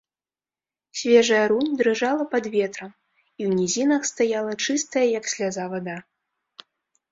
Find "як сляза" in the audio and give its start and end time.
5.19-5.71